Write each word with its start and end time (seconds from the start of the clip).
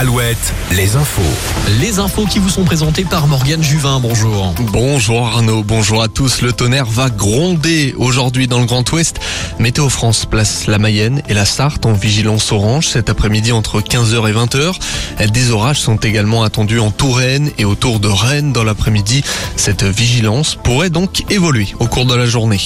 Alouette, 0.00 0.54
les 0.72 0.96
infos. 0.96 1.20
Les 1.78 1.98
infos 1.98 2.24
qui 2.24 2.38
vous 2.38 2.48
sont 2.48 2.64
présentées 2.64 3.04
par 3.04 3.26
Morgane 3.26 3.62
Juvin. 3.62 4.00
Bonjour. 4.00 4.54
Bonjour 4.72 5.26
Arnaud, 5.26 5.62
bonjour 5.62 6.02
à 6.02 6.08
tous. 6.08 6.40
Le 6.40 6.54
tonnerre 6.54 6.86
va 6.86 7.10
gronder 7.10 7.94
aujourd'hui 7.98 8.48
dans 8.48 8.60
le 8.60 8.64
Grand 8.64 8.90
Ouest. 8.92 9.20
Météo 9.58 9.90
France 9.90 10.24
place 10.24 10.66
la 10.68 10.78
Mayenne 10.78 11.20
et 11.28 11.34
la 11.34 11.44
Sarthe 11.44 11.84
en 11.84 11.92
vigilance 11.92 12.50
orange 12.50 12.88
cet 12.88 13.10
après-midi 13.10 13.52
entre 13.52 13.82
15h 13.82 14.26
et 14.26 14.32
20h. 14.32 15.30
Des 15.30 15.50
orages 15.50 15.80
sont 15.80 15.96
également 15.96 16.44
attendus 16.44 16.80
en 16.80 16.90
Touraine 16.90 17.50
et 17.58 17.66
autour 17.66 18.00
de 18.00 18.08
Rennes 18.08 18.54
dans 18.54 18.64
l'après-midi. 18.64 19.22
Cette 19.56 19.84
vigilance 19.84 20.54
pourrait 20.54 20.88
donc 20.88 21.30
évoluer 21.30 21.74
au 21.78 21.86
cours 21.86 22.06
de 22.06 22.14
la 22.14 22.24
journée. 22.24 22.60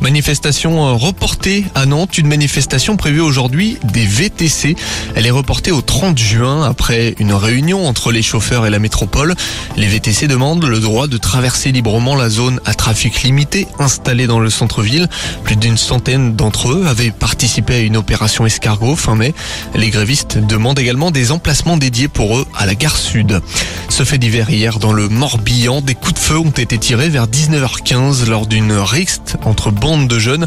Manifestation 0.00 0.96
reportée 0.96 1.64
à 1.74 1.86
Nantes, 1.86 2.18
une 2.18 2.28
manifestation 2.28 2.96
prévue 2.96 3.20
aujourd'hui 3.20 3.78
des 3.82 4.06
VTC. 4.06 4.76
Elle 5.16 5.26
est 5.26 5.32
reportée 5.32 5.72
au 5.72 5.82
30 5.82 6.16
juin 6.16 6.67
après 6.68 7.14
une 7.18 7.32
réunion 7.32 7.86
entre 7.88 8.12
les 8.12 8.22
chauffeurs 8.22 8.66
et 8.66 8.70
la 8.70 8.78
métropole. 8.78 9.34
Les 9.76 9.86
VTC 9.86 10.28
demandent 10.28 10.64
le 10.64 10.80
droit 10.80 11.06
de 11.06 11.16
traverser 11.16 11.72
librement 11.72 12.14
la 12.14 12.28
zone 12.28 12.60
à 12.66 12.74
trafic 12.74 13.22
limité 13.22 13.66
installée 13.78 14.26
dans 14.26 14.38
le 14.38 14.50
centre-ville. 14.50 15.08
Plus 15.44 15.56
d'une 15.56 15.78
centaine 15.78 16.36
d'entre 16.36 16.72
eux 16.72 16.86
avaient 16.86 17.10
participé 17.10 17.74
à 17.74 17.78
une 17.78 17.96
opération 17.96 18.44
escargot 18.46 18.96
fin 18.96 19.14
mai. 19.14 19.34
Les 19.74 19.90
grévistes 19.90 20.38
demandent 20.38 20.78
également 20.78 21.10
des 21.10 21.32
emplacements 21.32 21.76
dédiés 21.76 22.08
pour 22.08 22.38
eux 22.38 22.46
à 22.56 22.66
la 22.66 22.74
gare 22.74 22.96
sud. 22.96 23.40
Ce 23.88 24.04
fait 24.04 24.18
d'hiver 24.18 24.50
hier 24.50 24.78
dans 24.78 24.92
le 24.92 25.08
Morbihan, 25.08 25.80
des 25.80 25.94
coups 25.94 26.14
de 26.14 26.18
feu 26.18 26.38
ont 26.38 26.50
été 26.50 26.78
tirés 26.78 27.08
vers 27.08 27.26
19h15 27.26 28.28
lors 28.28 28.46
d'une 28.46 28.72
rixte 28.72 29.36
entre 29.44 29.70
bandes 29.70 30.06
de 30.06 30.18
jeunes, 30.18 30.46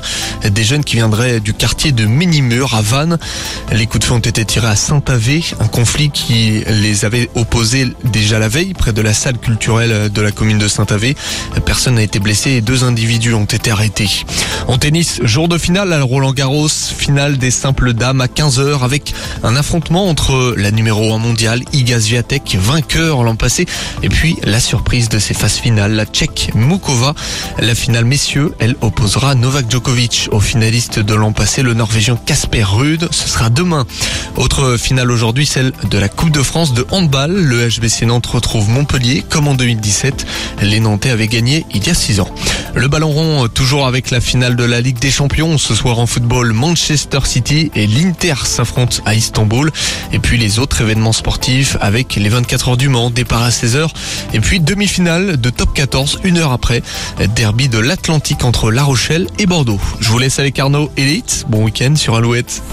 des 0.50 0.64
jeunes 0.64 0.84
qui 0.84 0.96
viendraient 0.96 1.40
du 1.40 1.54
quartier 1.54 1.92
de 1.92 2.06
Ménimur 2.06 2.76
à 2.76 2.82
Vannes. 2.82 3.18
Les 3.72 3.88
coups 3.88 4.02
de 4.02 4.06
feu 4.06 4.14
ont 4.14 4.20
été 4.20 4.46
tirés 4.46 4.68
à 4.68 4.76
Saint-Avé, 4.76 5.44
un 5.60 5.68
conflit 5.68 6.11
qui 6.14 6.64
les 6.68 7.06
avait 7.06 7.30
opposés 7.36 7.88
déjà 8.04 8.40
la 8.40 8.48
veille 8.48 8.74
près 8.74 8.94
de 8.94 9.02
la 9.02 9.14
salle 9.14 9.38
culturelle 9.38 10.12
de 10.12 10.22
la 10.22 10.32
commune 10.32 10.58
de 10.58 10.68
Saint-Avé. 10.68 11.16
Personne 11.66 11.96
n'a 11.96 12.04
été 12.04 12.20
blessé 12.20 12.52
et 12.52 12.62
deux 12.62 12.84
individus 12.84 13.34
ont 13.34 13.46
été 13.46 13.72
arrêtés. 13.72 14.10
En 14.68 14.78
tennis, 14.78 15.20
jour 15.24 15.48
de 15.48 15.58
finale 15.58 15.94
à 15.94 16.02
Roland 16.02 16.34
Garros, 16.34 16.68
finale 16.70 17.38
des 17.38 17.52
simples 17.52 17.94
dames 17.94 18.22
à 18.22 18.28
15h 18.28 18.84
avec 18.84 19.14
un 19.44 19.56
affrontement 19.56 20.08
entre 20.08 20.56
la 20.58 20.72
numéro 20.72 21.14
1 21.14 21.18
mondiale 21.18 21.64
Iga 21.74 22.00
Swiatek, 22.00 22.58
vainqueur 22.60 23.24
l'an 23.24 23.36
passé, 23.36 23.66
et 24.04 24.10
puis 24.10 24.36
la 24.44 24.60
surprise 24.60 25.10
de 25.10 25.20
ces 25.20 25.34
phases 25.34 25.58
finales, 25.58 25.94
la 25.94 26.06
tchèque 26.06 26.52
Mukova. 26.56 27.14
La 27.60 27.76
finale 27.76 28.06
messieurs, 28.06 28.54
elle 28.60 28.76
opposera 28.82 29.36
Novak 29.36 29.70
Djokovic 29.70 30.30
au 30.32 30.40
finaliste 30.40 31.00
de 31.00 31.14
l'an 31.14 31.32
passé, 31.32 31.62
le 31.62 31.74
norvégien 31.74 32.18
Casper 32.26 32.64
Ruud. 32.64 33.08
Ce 33.12 33.28
sera 33.28 33.50
demain. 33.50 33.86
Autre 34.36 34.78
finale 34.78 35.12
aujourd'hui, 35.12 35.46
celle 35.46 35.72
de 35.90 35.98
la 36.02 36.10
Coupe 36.10 36.32
de 36.32 36.42
France 36.42 36.74
de 36.74 36.84
handball. 36.90 37.32
Le 37.32 37.70
HBC 37.70 38.08
Nantes 38.08 38.26
retrouve 38.26 38.68
Montpellier 38.68 39.24
comme 39.30 39.48
en 39.48 39.54
2017. 39.54 40.26
Les 40.64 40.80
Nantais 40.80 41.12
avaient 41.12 41.28
gagné 41.28 41.64
il 41.76 41.86
y 41.86 41.92
a 41.92 41.94
6 41.94 42.22
ans. 42.22 42.28
Le 42.74 42.88
ballon 42.88 43.10
rond 43.10 43.48
toujours 43.48 43.86
avec 43.86 44.10
la 44.10 44.20
finale 44.20 44.56
de 44.56 44.64
la 44.64 44.82
Ligue 44.82 44.98
des 44.98 45.12
Champions. 45.12 45.60
Ce 45.60 45.76
soir 45.76 46.00
en 46.00 46.08
football, 46.08 46.54
Manchester 46.54 47.20
City 47.26 47.70
et 47.76 47.86
l'Inter 47.86 48.34
s'affrontent 48.46 48.98
à 49.06 49.14
Istanbul. 49.14 49.72
Et 50.12 50.18
puis 50.18 50.40
les 50.40 50.58
autres 50.58 50.82
événements 50.82 51.14
sportifs 51.14 51.78
avec 51.82 52.16
les 52.16 52.30
24 52.30 52.70
heures 52.70 52.78
du 52.78 52.90
Mans, 52.90 53.12
départ 53.12 53.44
à 53.44 53.50
16h. 53.50 53.88
Et 54.34 54.40
puis 54.40 54.60
demi-finale 54.60 55.40
de 55.40 55.50
top 55.52 55.72
14, 55.76 56.22
une 56.24 56.40
heure 56.40 56.52
après. 56.52 56.82
Derby 57.36 57.70
de 57.70 57.78
l'Atlantique 57.78 58.44
entre 58.44 58.72
La 58.72 58.82
Rochelle 58.82 59.28
et 59.38 59.46
Bordeaux. 59.46 59.80
Je 60.00 60.10
vous 60.10 60.18
laisse 60.18 60.40
avec 60.40 60.58
Arnaud 60.58 60.90
Elite. 60.98 61.46
Bon 61.48 61.64
week-end 61.64 61.96
sur 61.96 62.16
Alouette. 62.16 62.64